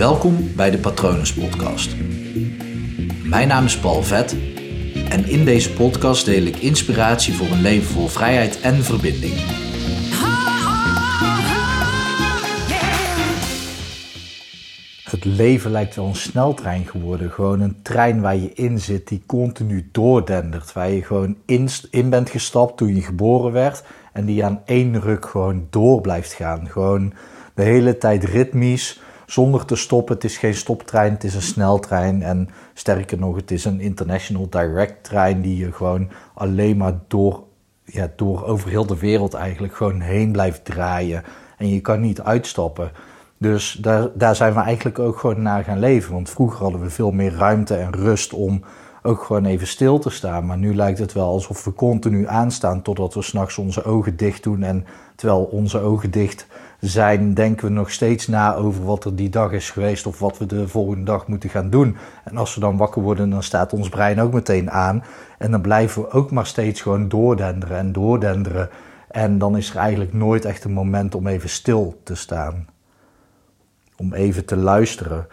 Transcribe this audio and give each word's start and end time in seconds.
Welkom 0.00 0.54
bij 0.56 0.70
de 0.70 0.78
Patronus 0.78 1.34
Podcast. 1.34 1.96
Mijn 3.24 3.48
naam 3.48 3.64
is 3.64 3.78
Paul 3.78 4.02
Vet 4.02 4.36
en 5.08 5.28
in 5.28 5.44
deze 5.44 5.72
podcast 5.72 6.24
deel 6.24 6.42
ik 6.42 6.56
inspiratie 6.56 7.34
voor 7.34 7.46
een 7.46 7.60
leven 7.60 7.92
vol 7.92 8.06
vrijheid 8.06 8.60
en 8.60 8.74
verbinding. 8.74 9.34
Het 15.04 15.24
leven 15.24 15.70
lijkt 15.70 15.96
wel 15.96 16.06
een 16.06 16.14
sneltrein 16.14 16.86
geworden. 16.86 17.30
Gewoon 17.30 17.60
een 17.60 17.82
trein 17.82 18.20
waar 18.20 18.36
je 18.36 18.52
in 18.52 18.78
zit, 18.78 19.08
die 19.08 19.22
continu 19.26 19.88
doordendert. 19.92 20.72
Waar 20.72 20.90
je 20.90 21.02
gewoon 21.02 21.36
in, 21.46 21.68
in 21.90 22.10
bent 22.10 22.30
gestapt 22.30 22.76
toen 22.76 22.94
je 22.94 23.02
geboren 23.02 23.52
werd. 23.52 23.82
En 24.12 24.24
die 24.24 24.44
aan 24.44 24.62
één 24.64 25.00
ruk 25.00 25.26
gewoon 25.26 25.66
door 25.70 26.00
blijft 26.00 26.32
gaan. 26.32 26.68
Gewoon 26.68 27.12
de 27.54 27.62
hele 27.62 27.98
tijd 27.98 28.24
ritmisch, 28.24 29.00
zonder 29.30 29.64
te 29.64 29.76
stoppen. 29.76 30.14
Het 30.14 30.24
is 30.24 30.38
geen 30.38 30.54
stoptrein, 30.54 31.12
het 31.12 31.24
is 31.24 31.34
een 31.34 31.42
sneltrein. 31.42 32.22
En 32.22 32.48
sterker 32.74 33.18
nog, 33.18 33.36
het 33.36 33.50
is 33.50 33.64
een 33.64 33.80
international 33.80 34.48
direct 34.48 35.04
trein 35.04 35.40
die 35.40 35.56
je 35.56 35.72
gewoon 35.72 36.10
alleen 36.34 36.76
maar 36.76 36.98
door, 37.08 37.44
ja, 37.84 38.10
door 38.16 38.44
over 38.44 38.68
heel 38.68 38.86
de 38.86 38.98
wereld 38.98 39.34
eigenlijk 39.34 39.74
gewoon 39.74 40.00
heen 40.00 40.32
blijft 40.32 40.64
draaien. 40.64 41.22
En 41.56 41.68
je 41.68 41.80
kan 41.80 42.00
niet 42.00 42.20
uitstappen. 42.20 42.92
Dus 43.38 43.72
daar, 43.72 44.08
daar 44.14 44.36
zijn 44.36 44.54
we 44.54 44.60
eigenlijk 44.60 44.98
ook 44.98 45.18
gewoon 45.18 45.42
naar 45.42 45.64
gaan 45.64 45.78
leven. 45.78 46.12
Want 46.12 46.30
vroeger 46.30 46.62
hadden 46.62 46.80
we 46.80 46.90
veel 46.90 47.10
meer 47.10 47.34
ruimte 47.34 47.74
en 47.74 47.92
rust 47.92 48.32
om 48.32 48.64
ook 49.02 49.22
gewoon 49.22 49.44
even 49.44 49.66
stil 49.66 49.98
te 49.98 50.10
staan. 50.10 50.46
Maar 50.46 50.58
nu 50.58 50.74
lijkt 50.74 50.98
het 50.98 51.12
wel 51.12 51.26
alsof 51.28 51.64
we 51.64 51.74
continu 51.74 52.26
aanstaan 52.26 52.82
totdat 52.82 53.14
we 53.14 53.22
s'nachts 53.22 53.58
onze 53.58 53.84
ogen 53.84 54.16
dicht 54.16 54.42
doen. 54.42 54.62
En 54.62 54.86
terwijl 55.14 55.42
onze 55.42 55.78
ogen 55.78 56.10
dicht 56.10 56.46
zijn, 56.80 57.34
denken 57.34 57.66
we 57.66 57.72
nog 57.72 57.90
steeds 57.90 58.26
na 58.26 58.54
over 58.54 58.84
wat 58.84 59.04
er 59.04 59.16
die 59.16 59.28
dag 59.28 59.52
is 59.52 59.70
geweest 59.70 60.06
of 60.06 60.18
wat 60.18 60.38
we 60.38 60.46
de 60.46 60.68
volgende 60.68 61.04
dag 61.04 61.26
moeten 61.26 61.50
gaan 61.50 61.70
doen. 61.70 61.96
En 62.24 62.36
als 62.36 62.54
we 62.54 62.60
dan 62.60 62.76
wakker 62.76 63.02
worden, 63.02 63.30
dan 63.30 63.42
staat 63.42 63.72
ons 63.72 63.88
brein 63.88 64.20
ook 64.20 64.32
meteen 64.32 64.70
aan. 64.70 65.04
En 65.38 65.50
dan 65.50 65.60
blijven 65.60 66.02
we 66.02 66.10
ook 66.10 66.30
maar 66.30 66.46
steeds 66.46 66.80
gewoon 66.80 67.08
doordenderen 67.08 67.78
en 67.78 67.92
doordenderen. 67.92 68.68
En 69.10 69.38
dan 69.38 69.56
is 69.56 69.70
er 69.70 69.76
eigenlijk 69.76 70.12
nooit 70.12 70.44
echt 70.44 70.64
een 70.64 70.72
moment 70.72 71.14
om 71.14 71.26
even 71.26 71.48
stil 71.48 72.00
te 72.04 72.14
staan 72.14 72.66
om 74.00 74.12
even 74.14 74.44
te 74.44 74.56
luisteren. 74.56 75.26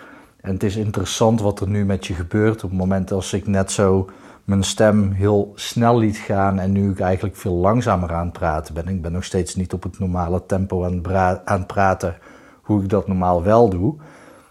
En 0.48 0.54
het 0.54 0.64
is 0.64 0.76
interessant 0.76 1.42
wat 1.42 1.60
er 1.60 1.68
nu 1.68 1.86
met 1.86 2.06
je 2.06 2.14
gebeurt 2.14 2.64
op 2.64 2.70
het 2.70 2.80
moment 2.80 3.12
als 3.12 3.34
ik 3.34 3.48
net 3.48 3.72
zo 3.72 4.10
mijn 4.44 4.64
stem 4.64 5.12
heel 5.12 5.52
snel 5.56 5.98
liet 5.98 6.18
gaan 6.18 6.60
en 6.60 6.72
nu 6.72 6.92
ik 6.92 7.00
eigenlijk 7.00 7.36
veel 7.36 7.54
langzamer 7.54 8.14
aan 8.14 8.26
het 8.26 8.34
praten 8.34 8.74
ben. 8.74 8.88
Ik 8.88 9.02
ben 9.02 9.12
nog 9.12 9.24
steeds 9.24 9.56
niet 9.56 9.74
op 9.74 9.84
het 9.84 10.00
normale 10.00 10.46
tempo 10.46 10.86
aan, 10.86 11.08
aan 11.46 11.58
het 11.58 11.68
praten 11.68 12.18
hoe 12.62 12.84
ik 12.84 12.90
dat 12.90 13.08
normaal 13.08 13.44
wel 13.44 13.70
doe. 13.70 13.96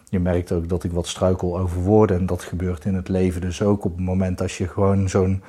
Je 0.08 0.20
merkt 0.20 0.52
ook 0.52 0.68
dat 0.68 0.84
ik 0.84 0.92
wat 0.92 1.06
struikel 1.06 1.58
over 1.58 1.80
woorden 1.80 2.18
en 2.18 2.26
dat 2.26 2.42
gebeurt 2.42 2.84
in 2.84 2.94
het 2.94 3.08
leven 3.08 3.40
dus 3.40 3.62
ook 3.62 3.84
op 3.84 3.96
het 3.96 4.04
moment 4.04 4.40
als 4.40 4.58
je 4.58 4.68
gewoon 4.68 5.08
zo'n 5.08 5.42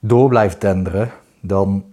door 0.00 0.28
blijft 0.28 0.60
tenderen, 0.60 1.10
dan 1.40 1.84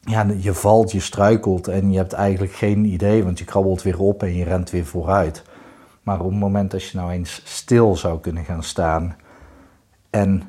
ja, 0.00 0.26
je 0.38 0.54
valt, 0.54 0.92
je 0.92 1.00
struikelt 1.00 1.68
en 1.68 1.90
je 1.90 1.98
hebt 1.98 2.12
eigenlijk 2.12 2.52
geen 2.52 2.84
idee, 2.84 3.24
want 3.24 3.38
je 3.38 3.44
krabbelt 3.44 3.82
weer 3.82 4.00
op 4.00 4.22
en 4.22 4.34
je 4.34 4.44
rent 4.44 4.70
weer 4.70 4.86
vooruit. 4.86 5.44
Maar 6.08 6.20
op 6.20 6.30
het 6.30 6.38
moment 6.38 6.70
dat 6.70 6.84
je 6.84 6.98
nou 6.98 7.10
eens 7.10 7.40
stil 7.44 7.96
zou 7.96 8.20
kunnen 8.20 8.44
gaan 8.44 8.62
staan 8.62 9.16
en 10.10 10.42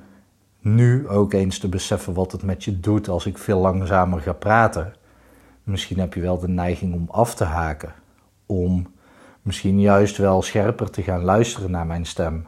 nu 0.60 1.08
ook 1.08 1.34
eens 1.34 1.60
te 1.60 1.70
beseffen 1.70 2.14
wat 2.14 2.32
het 2.32 2.44
met 2.44 2.64
je 2.64 2.80
doet 2.80 3.08
als 3.08 3.26
ik 3.26 3.38
veel 3.38 3.60
langzamer 3.60 4.22
ga 4.22 4.34
praten. 4.34 4.94
Misschien 5.64 6.00
heb 6.00 6.14
je 6.14 6.22
wel 6.22 6.40
de 6.40 6.48
neiging 6.48 6.94
om 6.94 7.08
af 7.12 7.36
te 7.36 7.44
haken, 7.44 7.94
om 8.46 8.94
misschien 9.42 9.80
juist 9.80 10.18
wel 10.18 10.42
scherper 10.42 10.90
te 10.90 11.02
gaan 11.02 11.24
luisteren 11.24 11.72
naar 11.72 11.86
mijn 11.86 12.06
stem. 12.06 12.48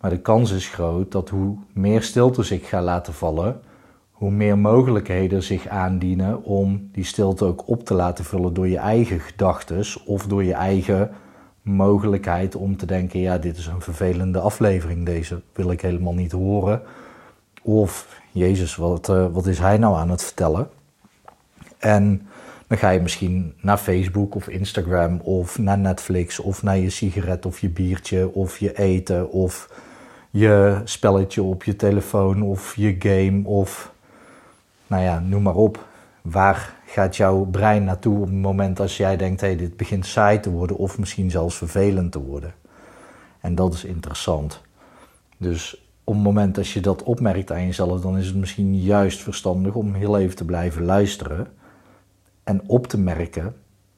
Maar 0.00 0.10
de 0.10 0.20
kans 0.20 0.50
is 0.50 0.68
groot 0.68 1.12
dat 1.12 1.28
hoe 1.28 1.58
meer 1.72 2.02
stiltes 2.02 2.50
ik 2.50 2.66
ga 2.66 2.82
laten 2.82 3.14
vallen, 3.14 3.60
hoe 4.10 4.30
meer 4.30 4.58
mogelijkheden 4.58 5.42
zich 5.42 5.66
aandienen 5.66 6.42
om 6.42 6.88
die 6.92 7.04
stilte 7.04 7.44
ook 7.44 7.68
op 7.68 7.84
te 7.84 7.94
laten 7.94 8.24
vullen 8.24 8.54
door 8.54 8.68
je 8.68 8.78
eigen 8.78 9.20
gedachten 9.20 9.84
of 10.06 10.26
door 10.26 10.44
je 10.44 10.54
eigen 10.54 11.10
mogelijkheid 11.64 12.54
om 12.54 12.76
te 12.76 12.86
denken: 12.86 13.20
ja, 13.20 13.38
dit 13.38 13.56
is 13.56 13.66
een 13.66 13.80
vervelende 13.80 14.38
aflevering, 14.38 15.06
deze 15.06 15.40
wil 15.52 15.70
ik 15.70 15.80
helemaal 15.80 16.14
niet 16.14 16.32
horen. 16.32 16.82
Of 17.62 18.20
Jezus, 18.32 18.76
wat, 18.76 19.08
uh, 19.08 19.26
wat 19.32 19.46
is 19.46 19.58
hij 19.58 19.78
nou 19.78 19.96
aan 19.96 20.10
het 20.10 20.24
vertellen? 20.24 20.68
En 21.78 22.28
dan 22.66 22.78
ga 22.78 22.90
je 22.90 23.00
misschien 23.00 23.54
naar 23.60 23.78
Facebook 23.78 24.34
of 24.34 24.48
Instagram 24.48 25.20
of 25.20 25.58
naar 25.58 25.78
Netflix 25.78 26.38
of 26.38 26.62
naar 26.62 26.78
je 26.78 26.90
sigaret 26.90 27.46
of 27.46 27.58
je 27.58 27.68
biertje 27.68 28.34
of 28.34 28.58
je 28.58 28.78
eten 28.78 29.30
of 29.30 29.70
je 30.30 30.80
spelletje 30.84 31.42
op 31.42 31.64
je 31.64 31.76
telefoon 31.76 32.42
of 32.42 32.76
je 32.76 32.96
game 32.98 33.40
of 33.44 33.92
nou 34.86 35.02
ja, 35.02 35.20
noem 35.20 35.42
maar 35.42 35.54
op. 35.54 35.86
Waar 36.30 36.74
gaat 36.86 37.16
jouw 37.16 37.44
brein 37.44 37.84
naartoe 37.84 38.16
op 38.16 38.26
het 38.26 38.34
moment 38.34 38.80
als 38.80 38.96
jij 38.96 39.16
denkt: 39.16 39.40
hé, 39.40 39.46
hey, 39.46 39.56
dit 39.56 39.76
begint 39.76 40.06
saai 40.06 40.40
te 40.40 40.50
worden 40.50 40.76
of 40.76 40.98
misschien 40.98 41.30
zelfs 41.30 41.56
vervelend 41.56 42.12
te 42.12 42.20
worden? 42.20 42.54
En 43.40 43.54
dat 43.54 43.74
is 43.74 43.84
interessant. 43.84 44.60
Dus 45.36 45.86
op 46.04 46.14
het 46.14 46.22
moment 46.22 46.54
dat 46.54 46.68
je 46.68 46.80
dat 46.80 47.02
opmerkt 47.02 47.52
aan 47.52 47.66
jezelf, 47.66 48.00
dan 48.00 48.18
is 48.18 48.26
het 48.26 48.36
misschien 48.36 48.80
juist 48.80 49.22
verstandig 49.22 49.74
om 49.74 49.94
heel 49.94 50.18
even 50.18 50.36
te 50.36 50.44
blijven 50.44 50.84
luisteren 50.84 51.46
en 52.44 52.62
op 52.66 52.86
te 52.86 52.98
merken 52.98 53.54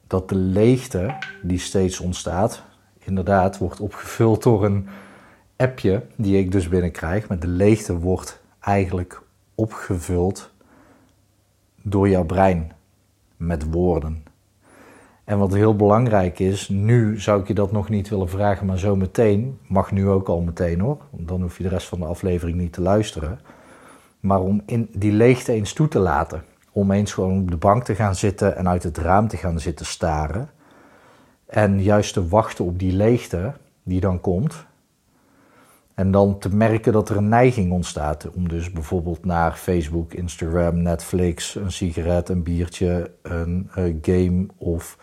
dat 0.07 0.29
de 0.29 0.35
leegte 0.35 1.15
die 1.41 1.59
steeds 1.59 1.99
ontstaat, 1.99 2.63
inderdaad 2.99 3.57
wordt 3.57 3.79
opgevuld 3.79 4.43
door 4.43 4.65
een 4.65 4.87
appje 5.55 6.03
die 6.15 6.37
ik 6.37 6.51
dus 6.51 6.69
binnenkrijg. 6.69 7.27
Maar 7.27 7.39
de 7.39 7.47
leegte 7.47 7.99
wordt 7.99 8.41
eigenlijk 8.59 9.21
opgevuld 9.55 10.55
door 11.81 12.09
jouw 12.09 12.25
brein 12.25 12.71
met 13.37 13.71
woorden. 13.71 14.23
En 15.23 15.37
wat 15.37 15.53
heel 15.53 15.75
belangrijk 15.75 16.39
is, 16.39 16.69
nu 16.69 17.19
zou 17.19 17.41
ik 17.41 17.47
je 17.47 17.53
dat 17.53 17.71
nog 17.71 17.89
niet 17.89 18.09
willen 18.09 18.29
vragen, 18.29 18.65
maar 18.65 18.77
zo 18.77 18.95
meteen, 18.95 19.59
mag 19.67 19.91
nu 19.91 20.07
ook 20.07 20.27
al 20.27 20.41
meteen 20.41 20.79
hoor, 20.79 20.97
dan 21.11 21.41
hoef 21.41 21.57
je 21.57 21.63
de 21.63 21.69
rest 21.69 21.87
van 21.87 21.99
de 21.99 22.05
aflevering 22.05 22.57
niet 22.57 22.73
te 22.73 22.81
luisteren. 22.81 23.39
Maar 24.19 24.39
om 24.39 24.61
in 24.65 24.89
die 24.93 25.11
leegte 25.11 25.51
eens 25.51 25.73
toe 25.73 25.87
te 25.87 25.99
laten, 25.99 26.43
om 26.71 26.91
eens 26.91 27.13
gewoon 27.13 27.41
op 27.41 27.51
de 27.51 27.57
bank 27.57 27.83
te 27.83 27.95
gaan 27.95 28.15
zitten 28.15 28.55
en 28.55 28.67
uit 28.67 28.83
het 28.83 28.97
raam 28.97 29.27
te 29.27 29.37
gaan 29.37 29.59
zitten 29.59 29.85
staren. 29.85 30.49
En 31.45 31.83
juist 31.83 32.13
te 32.13 32.27
wachten 32.27 32.65
op 32.65 32.79
die 32.79 32.93
leegte 32.93 33.53
die 33.83 33.99
dan 33.99 34.21
komt, 34.21 34.65
en 35.97 36.11
dan 36.11 36.39
te 36.39 36.55
merken 36.55 36.93
dat 36.93 37.09
er 37.09 37.17
een 37.17 37.29
neiging 37.29 37.71
ontstaat 37.71 38.29
om 38.35 38.47
dus 38.47 38.71
bijvoorbeeld 38.71 39.25
naar 39.25 39.53
Facebook, 39.53 40.13
Instagram, 40.13 40.81
Netflix, 40.81 41.55
een 41.55 41.71
sigaret, 41.71 42.29
een 42.29 42.43
biertje, 42.43 43.11
een, 43.21 43.69
een 43.73 43.99
game 44.01 44.45
of 44.57 44.97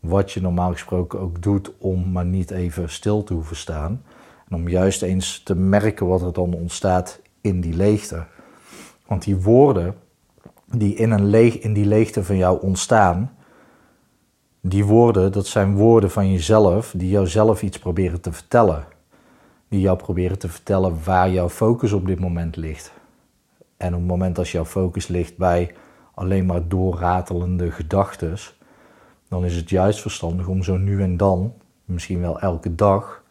wat 0.00 0.32
je 0.32 0.40
normaal 0.40 0.72
gesproken 0.72 1.20
ook 1.20 1.42
doet 1.42 1.72
om 1.78 2.12
maar 2.12 2.24
niet 2.24 2.50
even 2.50 2.90
stil 2.90 3.22
te 3.22 3.34
hoeven 3.34 3.56
staan. 3.56 4.02
En 4.48 4.56
om 4.56 4.68
juist 4.68 5.02
eens 5.02 5.42
te 5.42 5.54
merken 5.54 6.06
wat 6.06 6.22
er 6.22 6.32
dan 6.32 6.54
ontstaat 6.54 7.20
in 7.40 7.60
die 7.60 7.74
leegte. 7.74 8.24
Want 9.06 9.24
die 9.24 9.36
woorden 9.36 9.94
die 10.66 10.94
in, 10.94 11.10
een 11.10 11.26
leeg, 11.26 11.58
in 11.58 11.72
die 11.72 11.86
leegte 11.86 12.24
van 12.24 12.36
jou 12.36 12.60
ontstaan, 12.60 13.32
die 14.60 14.84
woorden, 14.84 15.32
dat 15.32 15.46
zijn 15.46 15.76
woorden 15.76 16.10
van 16.10 16.32
jezelf 16.32 16.94
die 16.96 17.10
jouzelf 17.10 17.62
iets 17.62 17.78
proberen 17.78 18.20
te 18.20 18.32
vertellen 18.32 18.84
die 19.70 19.80
jou 19.80 19.96
proberen 19.96 20.38
te 20.38 20.48
vertellen 20.48 21.04
waar 21.04 21.30
jouw 21.30 21.48
focus 21.48 21.92
op 21.92 22.06
dit 22.06 22.20
moment 22.20 22.56
ligt. 22.56 22.92
En 23.76 23.94
op 23.94 24.00
het 24.00 24.08
moment 24.08 24.38
als 24.38 24.52
jouw 24.52 24.64
focus 24.64 25.08
ligt 25.08 25.36
bij 25.36 25.74
alleen 26.14 26.46
maar 26.46 26.68
doorratelende 26.68 27.70
gedachten, 27.70 28.36
dan 29.28 29.44
is 29.44 29.56
het 29.56 29.70
juist 29.70 30.00
verstandig 30.00 30.46
om 30.46 30.62
zo 30.62 30.76
nu 30.76 31.02
en 31.02 31.16
dan, 31.16 31.52
misschien 31.84 32.20
wel 32.20 32.40
elke 32.40 32.74
dag, 32.74 33.22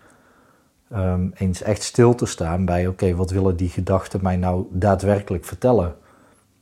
um, 0.93 1.31
eens 1.35 1.61
echt 1.61 1.83
stil 1.83 2.15
te 2.15 2.25
staan 2.25 2.65
bij: 2.65 2.87
oké, 2.87 3.15
wat 3.15 3.31
willen 3.31 3.55
die 3.55 3.69
gedachten 3.69 4.19
mij 4.23 4.37
nou 4.37 4.65
daadwerkelijk 4.71 5.45
vertellen? 5.45 5.95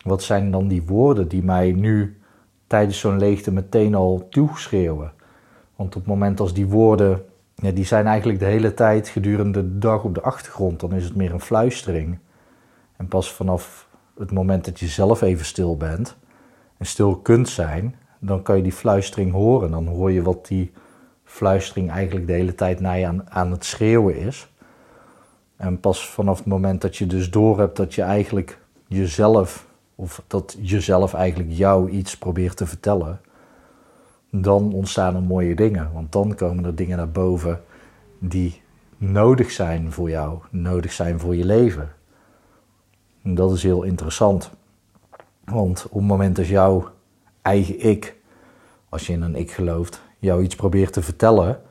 Wat 0.03 0.23
zijn 0.23 0.51
dan 0.51 0.68
die 0.68 0.83
woorden 0.83 1.27
die 1.27 1.44
mij 1.44 1.71
nu 1.71 2.18
tijdens 2.68 3.00
zo'n 3.00 3.18
leegte 3.18 3.51
meteen 3.51 3.95
al 3.95 4.27
toeschreeuwen? 4.30 5.12
Want 5.75 5.95
op 5.95 6.01
het 6.01 6.09
moment 6.09 6.39
als 6.39 6.53
die 6.53 6.68
woorden 6.68 7.25
ja, 7.62 7.71
die 7.71 7.86
zijn 7.86 8.07
eigenlijk 8.07 8.39
de 8.39 8.45
hele 8.45 8.74
tijd 8.74 9.09
gedurende 9.09 9.62
de 9.62 9.77
dag 9.77 10.04
op 10.04 10.15
de 10.15 10.21
achtergrond. 10.21 10.80
Dan 10.80 10.94
is 10.94 11.04
het 11.04 11.15
meer 11.15 11.33
een 11.33 11.42
fluistering. 11.42 12.19
En 12.98 13.07
pas 13.07 13.33
vanaf 13.33 13.88
het 14.18 14.31
moment 14.31 14.65
dat 14.65 14.80
je 14.80 14.88
zelf 14.88 15.21
even 15.21 15.45
stil 15.45 15.77
bent 15.77 16.18
en 16.77 16.86
stil 16.86 17.15
kunt 17.15 17.50
zijn, 17.50 17.95
dan 18.19 18.42
kan 18.42 18.57
je 18.57 18.63
die 18.63 18.71
fluistering 18.71 19.31
horen. 19.31 19.71
Dan 19.71 19.88
hoor 19.88 20.12
je 20.12 20.21
wat 20.21 20.48
die 20.48 20.71
fluistering 21.24 21.92
eigenlijk 21.92 22.27
de 22.27 22.33
hele 22.33 22.56
tijd 22.56 22.80
naar 22.80 23.00
je 23.00 23.06
aan, 23.07 23.30
aan 23.30 23.51
het 23.51 23.65
schreeuwen 23.65 24.15
is. 24.15 24.48
En 25.56 25.80
pas 25.80 26.09
vanaf 26.09 26.38
het 26.38 26.48
moment 26.48 26.81
dat 26.81 26.98
je 26.98 27.07
dus 27.07 27.30
door 27.30 27.59
hebt 27.59 27.77
dat 27.77 27.94
je 27.94 28.01
eigenlijk 28.01 28.59
jezelf, 28.88 29.68
of 29.95 30.24
dat 30.27 30.57
jezelf 30.59 31.13
eigenlijk 31.13 31.51
jou 31.54 31.89
iets 31.89 32.18
probeert 32.18 32.57
te 32.57 32.65
vertellen, 32.65 33.19
dan 34.42 34.74
ontstaan 34.74 35.16
er 35.16 35.22
mooie 35.22 35.56
dingen. 35.56 35.89
Want 35.94 36.12
dan 36.12 36.36
komen 36.36 36.66
er 36.66 36.75
dingen 36.75 36.98
naar 36.98 37.12
boven 37.12 37.62
die 38.19 38.62
nodig 38.98 39.51
zijn 39.51 39.92
voor 39.92 40.10
jou, 40.10 40.39
nodig 40.50 40.92
zijn 40.92 41.19
voor 41.19 41.36
je 41.36 41.45
leven. 41.45 41.89
En 43.24 43.36
dat 43.36 43.51
is 43.51 43.63
heel 43.63 43.84
interessant. 43.84 44.51
Want 45.44 45.86
op 45.86 46.00
het 46.00 46.07
moment 46.07 46.36
dat 46.36 46.48
jouw 46.48 46.89
eigen 47.42 47.80
ik, 47.86 48.16
als 48.89 49.07
je 49.07 49.13
in 49.13 49.22
een 49.22 49.36
ik 49.36 49.51
gelooft, 49.51 50.01
jou 50.19 50.44
iets 50.44 50.56
probeert 50.56 50.94
te 50.94 51.01
vertellen, 51.01 51.62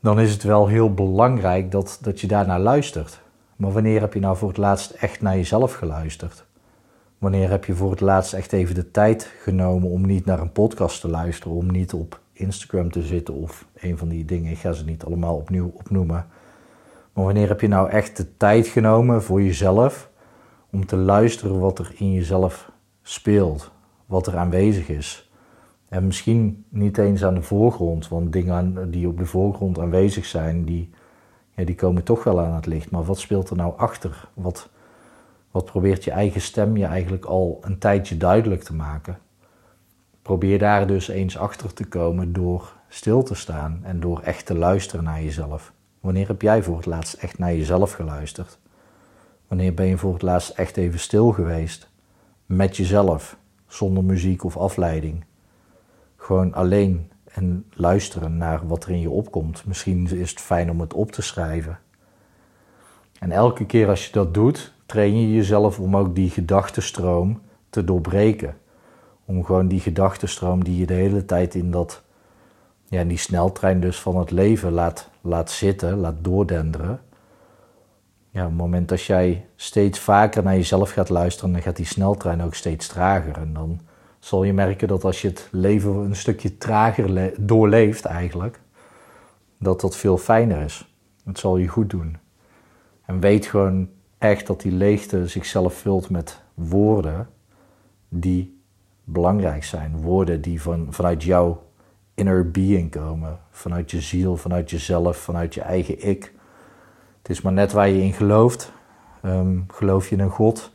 dan 0.00 0.20
is 0.20 0.32
het 0.32 0.42
wel 0.42 0.66
heel 0.66 0.94
belangrijk 0.94 1.70
dat, 1.70 1.98
dat 2.00 2.20
je 2.20 2.26
daarnaar 2.26 2.60
luistert. 2.60 3.20
Maar 3.56 3.72
wanneer 3.72 4.00
heb 4.00 4.14
je 4.14 4.20
nou 4.20 4.36
voor 4.36 4.48
het 4.48 4.56
laatst 4.56 4.90
echt 4.90 5.20
naar 5.20 5.36
jezelf 5.36 5.74
geluisterd? 5.74 6.44
Wanneer 7.22 7.50
heb 7.50 7.64
je 7.64 7.74
voor 7.74 7.90
het 7.90 8.00
laatst 8.00 8.32
echt 8.32 8.52
even 8.52 8.74
de 8.74 8.90
tijd 8.90 9.32
genomen 9.38 9.90
om 9.90 10.06
niet 10.06 10.24
naar 10.24 10.40
een 10.40 10.52
podcast 10.52 11.00
te 11.00 11.08
luisteren, 11.08 11.56
om 11.56 11.70
niet 11.70 11.92
op 11.92 12.20
Instagram 12.32 12.90
te 12.90 13.02
zitten 13.02 13.34
of 13.34 13.66
een 13.74 13.98
van 13.98 14.08
die 14.08 14.24
dingen, 14.24 14.52
ik 14.52 14.58
ga 14.58 14.72
ze 14.72 14.84
niet 14.84 15.04
allemaal 15.04 15.36
opnieuw 15.36 15.72
opnoemen. 15.74 16.26
Maar 17.12 17.24
wanneer 17.24 17.48
heb 17.48 17.60
je 17.60 17.68
nou 17.68 17.90
echt 17.90 18.16
de 18.16 18.36
tijd 18.36 18.66
genomen 18.66 19.22
voor 19.22 19.42
jezelf 19.42 20.10
om 20.70 20.86
te 20.86 20.96
luisteren 20.96 21.58
wat 21.58 21.78
er 21.78 21.92
in 21.96 22.12
jezelf 22.12 22.70
speelt, 23.02 23.70
wat 24.06 24.26
er 24.26 24.36
aanwezig 24.36 24.88
is? 24.88 25.30
En 25.88 26.06
misschien 26.06 26.64
niet 26.68 26.98
eens 26.98 27.24
aan 27.24 27.34
de 27.34 27.42
voorgrond, 27.42 28.08
want 28.08 28.32
dingen 28.32 28.90
die 28.90 29.08
op 29.08 29.18
de 29.18 29.26
voorgrond 29.26 29.78
aanwezig 29.78 30.24
zijn, 30.24 30.64
die, 30.64 30.90
ja, 31.50 31.64
die 31.64 31.74
komen 31.74 32.02
toch 32.02 32.24
wel 32.24 32.40
aan 32.40 32.54
het 32.54 32.66
licht. 32.66 32.90
Maar 32.90 33.04
wat 33.04 33.18
speelt 33.18 33.50
er 33.50 33.56
nou 33.56 33.72
achter? 33.76 34.28
Wat, 34.34 34.70
wat 35.52 35.64
probeert 35.64 36.04
je 36.04 36.10
eigen 36.10 36.40
stem 36.40 36.76
je 36.76 36.84
eigenlijk 36.84 37.24
al 37.24 37.58
een 37.60 37.78
tijdje 37.78 38.16
duidelijk 38.16 38.62
te 38.62 38.74
maken? 38.74 39.18
Probeer 40.22 40.58
daar 40.58 40.86
dus 40.86 41.08
eens 41.08 41.38
achter 41.38 41.74
te 41.74 41.84
komen 41.84 42.32
door 42.32 42.72
stil 42.88 43.22
te 43.22 43.34
staan 43.34 43.80
en 43.82 44.00
door 44.00 44.20
echt 44.20 44.46
te 44.46 44.54
luisteren 44.54 45.04
naar 45.04 45.22
jezelf. 45.22 45.72
Wanneer 46.00 46.28
heb 46.28 46.42
jij 46.42 46.62
voor 46.62 46.76
het 46.76 46.86
laatst 46.86 47.14
echt 47.14 47.38
naar 47.38 47.54
jezelf 47.54 47.92
geluisterd? 47.92 48.58
Wanneer 49.48 49.74
ben 49.74 49.86
je 49.86 49.98
voor 49.98 50.12
het 50.12 50.22
laatst 50.22 50.50
echt 50.50 50.76
even 50.76 50.98
stil 50.98 51.32
geweest? 51.32 51.90
Met 52.46 52.76
jezelf, 52.76 53.36
zonder 53.66 54.04
muziek 54.04 54.44
of 54.44 54.56
afleiding. 54.56 55.24
Gewoon 56.16 56.54
alleen 56.54 57.10
en 57.24 57.66
luisteren 57.70 58.36
naar 58.36 58.66
wat 58.66 58.84
er 58.84 58.90
in 58.90 59.00
je 59.00 59.10
opkomt. 59.10 59.64
Misschien 59.66 60.10
is 60.10 60.30
het 60.30 60.40
fijn 60.40 60.70
om 60.70 60.80
het 60.80 60.94
op 60.94 61.12
te 61.12 61.22
schrijven. 61.22 61.78
En 63.18 63.30
elke 63.30 63.66
keer 63.66 63.88
als 63.88 64.06
je 64.06 64.12
dat 64.12 64.34
doet, 64.34 64.72
train 64.92 65.20
je 65.20 65.34
jezelf 65.34 65.78
om 65.78 65.96
ook 65.96 66.14
die 66.14 66.30
gedachtenstroom 66.30 67.40
te 67.70 67.84
doorbreken. 67.84 68.56
Om 69.24 69.44
gewoon 69.44 69.68
die 69.68 69.80
gedachtenstroom 69.80 70.64
die 70.64 70.78
je 70.78 70.86
de 70.86 70.94
hele 70.94 71.24
tijd 71.24 71.54
in 71.54 71.70
dat, 71.70 72.02
ja, 72.84 73.04
die 73.04 73.18
sneltrein 73.18 73.80
dus 73.80 74.00
van 74.00 74.16
het 74.16 74.30
leven 74.30 74.72
laat, 74.72 75.08
laat 75.20 75.50
zitten, 75.50 75.98
laat 75.98 76.14
doordenderen. 76.20 77.00
Ja, 78.30 78.42
op 78.42 78.48
het 78.48 78.58
moment 78.58 78.88
dat 78.88 79.02
jij 79.02 79.46
steeds 79.56 79.98
vaker 79.98 80.42
naar 80.42 80.56
jezelf 80.56 80.90
gaat 80.90 81.08
luisteren, 81.08 81.52
dan 81.52 81.62
gaat 81.62 81.76
die 81.76 81.86
sneltrein 81.86 82.42
ook 82.42 82.54
steeds 82.54 82.86
trager. 82.86 83.36
En 83.36 83.52
dan 83.52 83.80
zal 84.18 84.44
je 84.44 84.52
merken 84.52 84.88
dat 84.88 85.04
als 85.04 85.22
je 85.22 85.28
het 85.28 85.48
leven 85.50 85.92
een 85.92 86.16
stukje 86.16 86.58
trager 86.58 87.32
doorleeft 87.46 88.04
eigenlijk, 88.04 88.60
dat 89.58 89.80
dat 89.80 89.96
veel 89.96 90.18
fijner 90.18 90.62
is. 90.62 90.94
Het 91.24 91.38
zal 91.38 91.56
je 91.56 91.68
goed 91.68 91.90
doen. 91.90 92.16
En 93.06 93.20
weet 93.20 93.46
gewoon 93.46 93.88
echt 94.22 94.46
dat 94.46 94.60
die 94.60 94.72
leegte 94.72 95.26
zichzelf 95.26 95.74
vult 95.74 96.10
met 96.10 96.40
woorden 96.54 97.28
die 98.08 98.60
belangrijk 99.04 99.64
zijn. 99.64 100.00
Woorden 100.00 100.40
die 100.40 100.62
van, 100.62 100.86
vanuit 100.90 101.22
jouw 101.22 101.62
inner 102.14 102.50
being 102.50 102.90
komen. 102.90 103.38
Vanuit 103.50 103.90
je 103.90 104.00
ziel, 104.00 104.36
vanuit 104.36 104.70
jezelf, 104.70 105.16
vanuit 105.16 105.54
je 105.54 105.60
eigen 105.60 106.08
ik. 106.08 106.32
Het 107.18 107.30
is 107.30 107.40
maar 107.40 107.52
net 107.52 107.72
waar 107.72 107.88
je 107.88 108.02
in 108.02 108.12
gelooft. 108.12 108.72
Ehm, 109.22 109.58
geloof 109.68 110.08
je 110.08 110.14
in 110.14 110.20
een 110.20 110.30
God, 110.30 110.70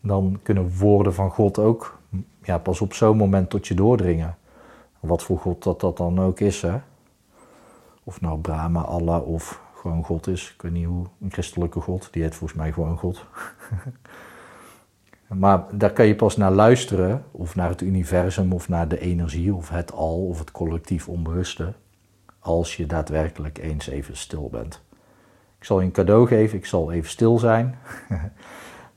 dan 0.00 0.38
kunnen 0.42 0.76
woorden 0.78 1.14
van 1.14 1.30
God 1.30 1.58
ook 1.58 1.98
ja, 2.42 2.58
pas 2.58 2.80
op 2.80 2.94
zo'n 2.94 3.16
moment 3.16 3.50
tot 3.50 3.66
je 3.66 3.74
doordringen. 3.74 4.36
Wat 5.00 5.22
voor 5.22 5.38
God 5.38 5.62
dat, 5.62 5.80
dat 5.80 5.96
dan 5.96 6.20
ook 6.20 6.40
is. 6.40 6.62
Hè? 6.62 6.76
Of 8.04 8.20
nou 8.20 8.38
Brahma, 8.38 8.80
Allah 8.80 9.26
of 9.26 9.62
gewoon 9.84 10.04
God 10.04 10.26
is. 10.26 10.52
Ik 10.54 10.62
weet 10.62 10.72
niet 10.72 10.86
hoe, 10.86 11.06
een 11.20 11.32
christelijke 11.32 11.80
God. 11.80 12.08
Die 12.10 12.22
heet 12.22 12.34
volgens 12.34 12.58
mij 12.58 12.72
gewoon 12.72 12.98
God. 12.98 13.24
maar 15.42 15.64
daar 15.72 15.92
kan 15.92 16.06
je 16.06 16.14
pas 16.14 16.36
naar 16.36 16.50
luisteren. 16.50 17.24
Of 17.30 17.54
naar 17.54 17.68
het 17.68 17.80
universum 17.80 18.52
of 18.52 18.68
naar 18.68 18.88
de 18.88 19.00
energie 19.00 19.54
of 19.54 19.68
het 19.68 19.92
al 19.92 20.26
of 20.26 20.38
het 20.38 20.50
collectief 20.50 21.08
onbewuste. 21.08 21.72
Als 22.38 22.76
je 22.76 22.86
daadwerkelijk 22.86 23.58
eens 23.58 23.86
even 23.86 24.16
stil 24.16 24.48
bent. 24.50 24.82
Ik 25.58 25.64
zal 25.64 25.80
je 25.80 25.86
een 25.86 25.92
cadeau 25.92 26.26
geven. 26.26 26.58
Ik 26.58 26.66
zal 26.66 26.92
even 26.92 27.10
stil 27.10 27.38
zijn. 27.38 27.78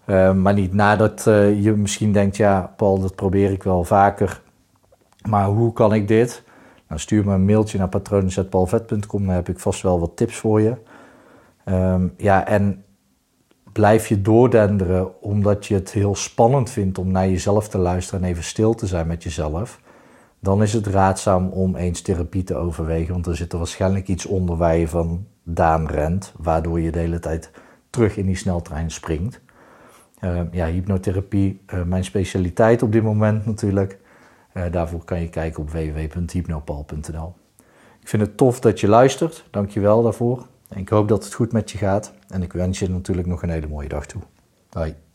Uh, 0.06 0.34
maar 0.44 0.54
niet 0.54 0.74
nadat 0.74 1.26
uh, 1.28 1.64
je 1.64 1.72
misschien 1.72 2.12
denkt, 2.12 2.38
ja, 2.38 2.74
Paul, 2.78 3.00
dat 3.00 3.16
probeer 3.16 3.52
ik 3.52 3.64
wel 3.64 3.84
vaker. 3.84 4.42
Maar 5.30 5.46
hoe 5.46 5.74
kan 5.74 5.94
ik 5.94 6.08
dit? 6.08 6.44
Nou, 6.88 7.00
stuur 7.00 7.26
me 7.26 7.34
een 7.34 7.46
mailtje 7.46 7.78
naar 7.78 7.90
patronen.paulvet.com, 7.90 9.26
dan 9.26 9.36
heb 9.36 9.50
ik 9.50 9.60
vast 9.60 9.82
wel 9.82 10.00
wat 10.00 10.16
tips 10.16 10.36
voor 10.36 10.62
je. 10.62 10.76
Um, 11.66 12.14
ja, 12.18 12.48
en 12.48 12.84
blijf 13.72 14.08
je 14.08 14.22
doordenderen 14.22 15.22
omdat 15.22 15.66
je 15.66 15.74
het 15.74 15.92
heel 15.92 16.16
spannend 16.16 16.70
vindt 16.70 16.98
om 16.98 17.12
naar 17.12 17.30
jezelf 17.30 17.68
te 17.68 17.78
luisteren 17.78 18.24
en 18.24 18.30
even 18.30 18.44
stil 18.44 18.74
te 18.74 18.88
zijn 18.88 19.08
met 19.08 19.24
jezelf. 19.24 19.80
Dan 20.40 20.62
is 20.62 20.74
het 20.74 20.88
raadzaam 20.88 21.50
om 21.50 21.76
eens 21.76 22.02
therapie 22.02 22.44
te 22.44 22.56
overwegen, 22.56 23.14
want 23.14 23.26
er 23.26 23.36
zit 23.36 23.52
er 23.52 23.58
waarschijnlijk 23.58 24.08
iets 24.08 24.26
onder 24.26 24.58
waar 24.58 24.78
je 24.78 24.88
van 24.88 25.26
daan 25.44 25.88
rent, 25.88 26.34
waardoor 26.38 26.80
je 26.80 26.92
de 26.92 27.00
hele 27.00 27.20
tijd 27.20 27.52
terug 27.90 28.18
in 28.18 28.26
die 28.26 28.36
sneltrein 28.36 28.92
springt. 28.92 29.42
Uh, 30.22 30.42
ja, 30.52 30.68
hypnotherapie, 30.68 31.62
uh, 31.74 31.84
mijn 31.84 32.04
specialiteit 32.04 32.84
op 32.84 32.92
dit 32.92 33.04
moment 33.04 33.46
natuurlijk. 33.46 34.00
Uh, 34.58 34.64
daarvoor 34.72 35.04
kan 35.04 35.22
je 35.22 35.30
kijken 35.30 35.62
op 35.62 35.70
www.hypnopal.nl. 35.70 37.36
Ik 38.02 38.08
vind 38.08 38.22
het 38.22 38.38
tof 38.38 38.60
dat 38.60 38.80
je 38.80 38.88
luistert. 38.88 39.46
Dank 39.52 39.70
je 39.70 39.80
wel 39.80 40.04
daarvoor. 40.04 40.48
En 40.70 40.80
ik 40.80 40.90
hoop 40.90 41.08
dat 41.08 41.24
het 41.24 41.34
goed 41.34 41.52
met 41.52 41.72
je 41.72 41.78
gaat. 41.78 42.14
En 42.28 42.42
ik 42.42 42.54
wens 42.54 42.80
je 42.80 42.90
natuurlijk 42.90 43.28
nog 43.28 43.42
een 43.42 43.50
hele 43.50 43.68
mooie 43.68 43.88
dag 43.88 44.06
toe. 44.06 44.22
Bye. 44.70 45.07